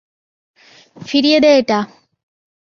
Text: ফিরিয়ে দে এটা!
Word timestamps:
ফিরিয়ে 0.97 1.39
দে 1.43 1.49
এটা! 1.59 1.79